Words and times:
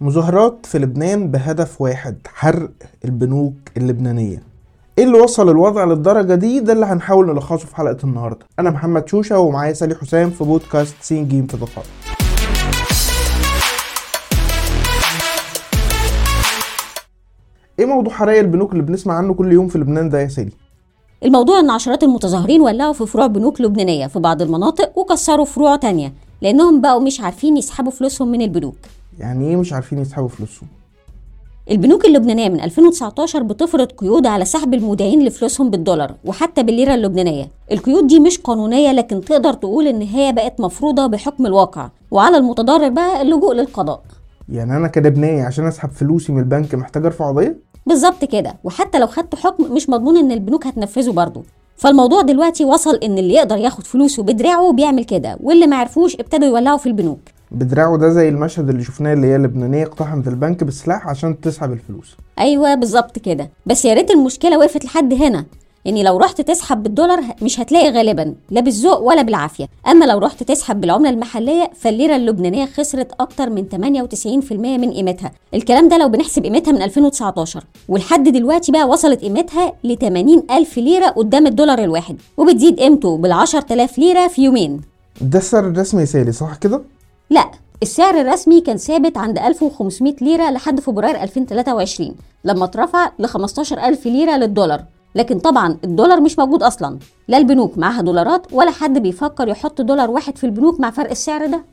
مظاهرات 0.00 0.66
في 0.66 0.78
لبنان 0.78 1.30
بهدف 1.30 1.80
واحد 1.80 2.16
حرق 2.26 2.70
البنوك 3.04 3.54
اللبنانية. 3.76 4.42
إيه 4.98 5.04
اللي 5.04 5.18
وصل 5.18 5.48
الوضع 5.50 5.84
للدرجة 5.84 6.34
دي؟ 6.34 6.60
ده 6.60 6.72
اللي 6.72 6.86
هنحاول 6.86 7.26
نلخصه 7.26 7.66
في 7.66 7.76
حلقة 7.76 7.96
النهاردة. 8.04 8.46
أنا 8.58 8.70
محمد 8.70 9.08
شوشة 9.08 9.38
ومعايا 9.38 9.72
سالي 9.72 9.94
حسام 9.94 10.30
في 10.30 10.44
بودكاست 10.44 10.94
سين 11.00 11.28
جيم 11.28 11.46
في 11.46 11.56
دقائق. 11.56 11.86
إيه 17.78 17.86
موضوع 17.86 18.12
حرائق 18.12 18.38
البنوك 18.38 18.72
اللي 18.72 18.82
بنسمع 18.82 19.14
عنه 19.14 19.34
كل 19.34 19.52
يوم 19.52 19.68
في 19.68 19.78
لبنان 19.78 20.08
ده 20.08 20.20
يا 20.20 20.28
سالي؟ 20.28 20.52
الموضوع 21.24 21.60
إن 21.60 21.70
عشرات 21.70 22.02
المتظاهرين 22.02 22.60
ولعوا 22.60 22.92
في 22.92 23.06
فروع 23.06 23.26
بنوك 23.26 23.60
لبنانية 23.60 24.06
في 24.06 24.18
بعض 24.18 24.42
المناطق 24.42 24.98
وكسروا 24.98 25.44
فروع 25.44 25.76
تانية 25.76 26.12
لأنهم 26.42 26.80
بقوا 26.80 27.00
مش 27.00 27.20
عارفين 27.20 27.56
يسحبوا 27.56 27.90
فلوسهم 27.92 28.28
من 28.28 28.42
البنوك. 28.42 28.76
يعني 29.18 29.48
إيه 29.48 29.56
مش 29.56 29.72
عارفين 29.72 29.98
يسحبوا 29.98 30.28
فلوسهم؟ 30.28 30.68
البنوك 31.70 32.04
اللبنانية 32.04 32.48
من 32.48 32.60
2019 32.60 33.42
بتفرض 33.42 33.86
قيود 33.92 34.26
على 34.26 34.44
سحب 34.44 34.74
المودعين 34.74 35.22
لفلوسهم 35.24 35.70
بالدولار 35.70 36.14
وحتى 36.24 36.62
بالليرة 36.62 36.94
اللبنانية. 36.94 37.48
القيود 37.72 38.06
دي 38.06 38.20
مش 38.20 38.38
قانونية 38.38 38.92
لكن 38.92 39.20
تقدر 39.20 39.52
تقول 39.52 39.86
إن 39.86 40.02
هي 40.02 40.32
بقت 40.32 40.60
مفروضة 40.60 41.06
بحكم 41.06 41.46
الواقع. 41.46 41.88
وعلى 42.10 42.36
المتضرر 42.36 42.88
بقى 42.88 43.22
اللجوء 43.22 43.54
للقضاء. 43.54 44.02
يعني 44.48 44.76
أنا 44.76 44.88
كلبناني 44.88 45.42
عشان 45.42 45.66
أسحب 45.66 45.90
فلوسي 45.90 46.32
من 46.32 46.38
البنك 46.38 46.74
محتاج 46.74 47.04
أرفع 47.04 47.28
قضية؟ 47.28 47.58
بالظبط 47.86 48.24
كده. 48.24 48.54
وحتى 48.64 48.98
لو 48.98 49.06
خدت 49.06 49.34
حكم 49.34 49.74
مش 49.74 49.88
مضمون 49.90 50.16
إن 50.16 50.32
البنوك 50.32 50.66
هتنفذه 50.66 51.10
برضه. 51.10 51.42
فالموضوع 51.76 52.22
دلوقتي 52.22 52.64
وصل 52.64 52.94
إن 52.96 53.18
اللي 53.18 53.34
يقدر 53.34 53.56
ياخد 53.56 53.84
فلوسه 53.86 54.22
بدراعه 54.22 54.72
بيعمل 54.72 55.04
كده 55.04 55.36
واللي 55.42 55.66
ما 55.66 55.76
عرفوش 55.76 56.14
ابتدوا 56.14 56.48
يولعوا 56.48 56.78
في 56.78 56.86
البنوك. 56.86 57.20
بدراعه 57.50 57.96
ده 57.96 58.08
زي 58.10 58.28
المشهد 58.28 58.68
اللي 58.68 58.84
شفناه 58.84 59.12
اللي 59.12 59.26
هي 59.26 59.38
لبنانية 59.38 59.82
اقتحمت 59.84 60.28
البنك 60.28 60.64
بالسلاح 60.64 61.08
عشان 61.08 61.40
تسحب 61.40 61.72
الفلوس. 61.72 62.16
أيوه 62.38 62.74
بالظبط 62.74 63.18
كده. 63.18 63.50
بس 63.66 63.84
يا 63.84 63.94
ريت 63.94 64.10
المشكلة 64.10 64.58
وقفت 64.58 64.84
لحد 64.84 65.14
هنا. 65.14 65.44
يعني 65.84 66.02
لو 66.02 66.16
رحت 66.18 66.40
تسحب 66.40 66.82
بالدولار 66.82 67.20
مش 67.42 67.60
هتلاقي 67.60 67.90
غالبا 67.90 68.34
لا 68.50 68.60
بالذوق 68.60 68.98
ولا 69.00 69.22
بالعافية. 69.22 69.68
أما 69.88 70.04
لو 70.04 70.18
رحت 70.18 70.42
تسحب 70.42 70.80
بالعملة 70.80 71.10
المحلية 71.10 71.70
فالليرة 71.76 72.16
اللبنانية 72.16 72.66
خسرت 72.66 73.12
أكتر 73.20 73.50
من 73.50 73.64
98% 73.68 74.52
من 74.52 74.90
قيمتها. 74.92 75.32
الكلام 75.54 75.88
ده 75.88 75.98
لو 75.98 76.08
بنحسب 76.08 76.42
قيمتها 76.42 76.72
من 76.72 76.82
2019 76.82 77.64
ولحد 77.88 78.28
دلوقتي 78.28 78.72
بقى 78.72 78.88
وصلت 78.88 79.20
قيمتها 79.20 79.72
ل 79.84 79.96
80 79.96 80.42
ألف 80.50 80.78
ليرة 80.78 81.06
قدام 81.06 81.46
الدولار 81.46 81.78
الواحد. 81.78 82.16
وبتزيد 82.36 82.80
قيمته 82.80 83.16
بال 83.16 83.32
10000 83.32 83.98
ليرة 83.98 84.26
في 84.28 84.42
يومين. 84.44 84.80
ده 85.20 85.38
السعر 85.38 85.66
الرسمي 85.68 86.06
سالي 86.06 86.32
صح 86.32 86.56
كده؟ 86.56 86.82
لا 87.30 87.50
السعر 87.82 88.20
الرسمي 88.20 88.60
كان 88.60 88.76
ثابت 88.76 89.16
عند 89.18 89.38
1500 89.38 90.14
ليرة 90.20 90.50
لحد 90.50 90.80
فبراير 90.80 91.22
2023 91.22 92.14
لما 92.44 92.64
اترفع 92.64 93.10
ل 93.18 93.26
15000 93.26 94.06
ليرة 94.06 94.36
للدولار. 94.36 94.84
لكن 95.14 95.38
طبعا 95.38 95.78
الدولار 95.84 96.20
مش 96.20 96.38
موجود 96.38 96.62
أصلا. 96.62 96.98
لا 97.28 97.38
البنوك 97.38 97.78
معاها 97.78 98.00
دولارات 98.02 98.52
ولا 98.52 98.70
حد 98.70 98.98
بيفكر 98.98 99.48
يحط 99.48 99.80
دولار 99.80 100.10
واحد 100.10 100.38
في 100.38 100.44
البنوك 100.44 100.80
مع 100.80 100.90
فرق 100.90 101.10
السعر 101.10 101.46
ده. 101.46 101.64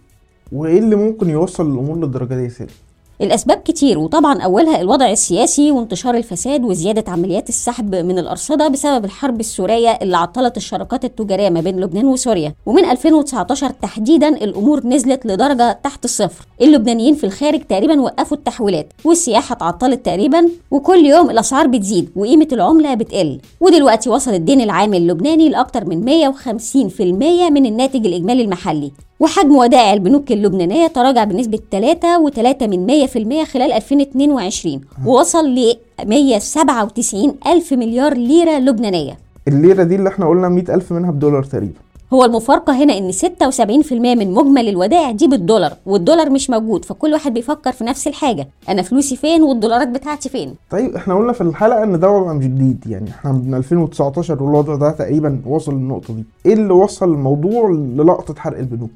وإيه 0.51 0.79
اللي 0.79 0.95
ممكن 0.95 1.29
يوصل 1.29 1.71
الأمور 1.73 1.97
للدرجة 1.97 2.35
دي 2.35 2.43
يا 2.43 2.49
سالي؟ 2.49 2.71
الأسباب 3.21 3.57
كتير 3.57 3.99
وطبعا 3.99 4.41
أولها 4.41 4.81
الوضع 4.81 5.11
السياسي 5.11 5.71
وانتشار 5.71 6.15
الفساد 6.15 6.63
وزيادة 6.63 7.11
عمليات 7.11 7.49
السحب 7.49 7.95
من 7.95 8.19
الأرصدة 8.19 8.67
بسبب 8.67 9.05
الحرب 9.05 9.39
السورية 9.39 9.89
اللي 10.01 10.17
عطلت 10.17 10.57
الشراكات 10.57 11.05
التجارية 11.05 11.49
ما 11.49 11.61
بين 11.61 11.79
لبنان 11.79 12.05
وسوريا. 12.05 12.53
ومن 12.65 12.85
2019 12.85 13.69
تحديدا 13.69 14.27
الأمور 14.27 14.87
نزلت 14.87 15.25
لدرجة 15.25 15.79
تحت 15.83 16.05
الصفر. 16.05 16.45
اللبنانيين 16.61 17.15
في 17.15 17.23
الخارج 17.23 17.61
تقريبا 17.61 18.01
وقفوا 18.01 18.37
التحويلات 18.37 18.93
والسياحة 19.05 19.53
اتعطلت 19.53 20.05
تقريبا 20.05 20.49
وكل 20.71 21.05
يوم 21.05 21.29
الأسعار 21.29 21.67
بتزيد 21.67 22.09
وقيمة 22.15 22.47
العملة 22.51 22.93
بتقل. 22.93 23.39
ودلوقتي 23.61 24.09
وصل 24.09 24.33
الدين 24.33 24.61
العام 24.61 24.93
اللبناني 24.93 25.49
لأكتر 25.49 25.85
من 25.85 26.05
150% 26.05 27.49
من 27.49 27.65
الناتج 27.65 28.05
الإجمالي 28.05 28.41
المحلي. 28.41 28.91
وحجم 29.19 29.55
ودائع 29.55 29.93
البنوك 29.93 30.31
اللبنانية 30.31 30.87
تراجع 30.87 31.23
بنسبة 31.23 31.59
3.3 31.71 32.63
من 32.63 33.07
100% 33.43 33.45
خلال 33.45 33.73
2022 33.73 34.81
ووصل 35.05 35.49
ل 35.49 35.75
197 36.05 37.35
ألف 37.47 37.73
مليار 37.73 38.13
ليرة 38.13 38.59
لبنانية. 38.59 39.17
الليرة 39.47 39.83
دي 39.83 39.95
اللي 39.95 40.09
إحنا 40.09 40.27
قلنا 40.27 40.49
100 40.49 40.75
ألف 40.75 40.93
منها 40.93 41.11
بدولار 41.11 41.43
تقريبا. 41.43 41.79
هو 42.13 42.25
المفارقة 42.25 42.83
هنا 42.83 42.97
إن 42.97 43.11
76% 43.11 43.91
من 43.93 44.31
مجمل 44.33 44.69
الودائع 44.69 45.11
دي 45.11 45.27
بالدولار 45.27 45.73
والدولار 45.85 46.29
مش 46.29 46.49
موجود 46.49 46.85
فكل 46.85 47.13
واحد 47.13 47.33
بيفكر 47.33 47.71
في 47.71 47.83
نفس 47.83 48.07
الحاجة 48.07 48.47
أنا 48.69 48.81
فلوسي 48.81 49.15
فين 49.15 49.43
والدولارات 49.43 49.87
بتاعتي 49.87 50.29
فين؟ 50.29 50.55
طيب 50.71 50.95
إحنا 50.95 51.15
قلنا 51.15 51.33
في 51.33 51.41
الحلقة 51.41 51.83
إن 51.83 51.99
ده 51.99 52.09
وضع 52.09 52.33
مش 52.33 52.45
جديد 52.45 52.83
يعني 52.87 53.09
إحنا 53.09 53.31
من 53.31 53.53
2019 53.53 54.43
والوضع 54.43 54.75
ده 54.75 54.91
تقريبا 54.91 55.41
وصل 55.47 55.73
للنقطة 55.73 56.13
دي. 56.13 56.23
إيه 56.45 56.53
اللي 56.53 56.73
وصل 56.73 57.09
الموضوع 57.13 57.69
لنقطة 57.69 58.35
حرق 58.37 58.57
البنوك؟ 58.57 58.91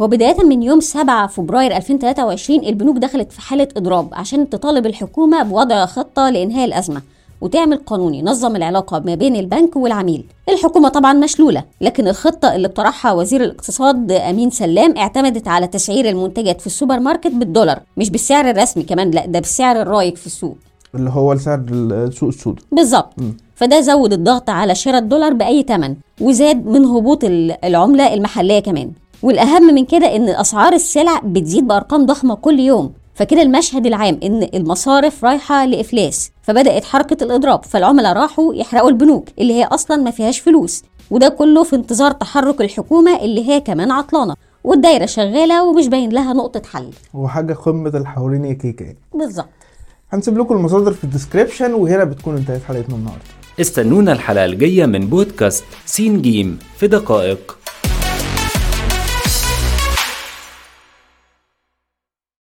هو 0.00 0.06
بداية 0.06 0.44
من 0.44 0.62
يوم 0.62 0.80
7 0.80 1.26
فبراير 1.26 1.76
2023 1.76 2.64
البنوك 2.64 2.96
دخلت 2.96 3.32
في 3.32 3.40
حالة 3.40 3.68
إضراب 3.76 4.08
عشان 4.12 4.50
تطالب 4.50 4.86
الحكومة 4.86 5.42
بوضع 5.42 5.86
خطة 5.86 6.30
لإنهاء 6.30 6.64
الأزمة. 6.64 7.02
وتعمل 7.40 7.76
قانون 7.76 8.14
ينظم 8.14 8.56
العلاقة 8.56 8.98
ما 8.98 9.14
بين 9.14 9.36
البنك 9.36 9.76
والعميل. 9.76 10.24
الحكومة 10.48 10.88
طبعا 10.88 11.12
مشلولة 11.12 11.64
لكن 11.80 12.08
الخطة 12.08 12.54
اللي 12.54 12.66
اقترحها 12.66 13.12
وزير 13.12 13.44
الاقتصاد 13.44 14.12
أمين 14.12 14.50
سلام 14.50 14.96
اعتمدت 14.96 15.48
على 15.48 15.66
تسعير 15.66 16.08
المنتجات 16.08 16.60
في 16.60 16.66
السوبر 16.66 17.00
ماركت 17.00 17.32
بالدولار 17.32 17.80
مش 17.96 18.10
بالسعر 18.10 18.50
الرسمي 18.50 18.82
كمان 18.82 19.10
لا 19.10 19.26
ده 19.26 19.38
بالسعر 19.38 19.82
الرايج 19.82 20.16
في 20.16 20.26
السوق. 20.26 20.56
اللي 20.94 21.10
هو 21.10 21.36
سعر 21.36 21.64
السوق 21.70 22.28
السوداء. 22.28 22.64
بالظبط. 22.72 23.12
فده 23.54 23.80
زود 23.80 24.12
الضغط 24.12 24.50
على 24.50 24.74
شراء 24.74 24.98
الدولار 24.98 25.32
بأي 25.32 25.62
ثمن 25.68 25.96
وزاد 26.20 26.66
من 26.66 26.84
هبوط 26.84 27.24
العملة 27.64 28.14
المحلية 28.14 28.58
كمان. 28.60 28.92
والأهم 29.22 29.62
من 29.74 29.84
كده 29.84 30.16
إن 30.16 30.28
أسعار 30.28 30.72
السلع 30.72 31.20
بتزيد 31.24 31.66
بأرقام 31.68 32.06
ضخمة 32.06 32.34
كل 32.34 32.60
يوم. 32.60 32.92
فكده 33.16 33.42
المشهد 33.42 33.86
العام 33.86 34.20
إن 34.22 34.48
المصارف 34.54 35.24
رايحة 35.24 35.66
لإفلاس 35.66 36.30
فبدأت 36.42 36.84
حركة 36.84 37.24
الإضراب 37.24 37.64
فالعملاء 37.64 38.12
راحوا 38.12 38.54
يحرقوا 38.54 38.88
البنوك 38.88 39.28
اللي 39.38 39.54
هي 39.54 39.64
أصلا 39.64 39.96
ما 39.96 40.10
فيهاش 40.10 40.40
فلوس 40.40 40.82
وده 41.10 41.28
كله 41.28 41.62
في 41.64 41.76
انتظار 41.76 42.10
تحرك 42.10 42.60
الحكومة 42.60 43.20
اللي 43.20 43.48
هي 43.48 43.60
كمان 43.60 43.90
عطلانة 43.90 44.34
والدايرة 44.64 45.06
شغالة 45.06 45.64
ومش 45.64 45.88
باين 45.88 46.10
لها 46.10 46.32
نقطة 46.32 46.62
حل. 46.72 46.90
هو 47.14 47.28
حاجة 47.28 47.52
قمة 47.52 47.92
الحورين 47.94 48.44
يا 48.44 48.58
يعني 48.80 48.96
بالظبط. 49.14 49.48
هنسيب 50.10 50.38
لكم 50.38 50.56
المصادر 50.56 50.92
في 50.92 51.04
الديسكريبشن 51.04 51.74
وهنا 51.74 52.04
بتكون 52.04 52.36
انتهت 52.36 52.62
حلقتنا 52.62 52.94
النهارده. 52.96 53.24
استنونا 53.60 54.12
الحلقة 54.12 54.44
الجاية 54.44 54.86
من 54.86 55.06
بودكاست 55.06 55.64
سين 55.86 56.22
جيم 56.22 56.58
في 56.76 56.86
دقائق. 56.86 57.58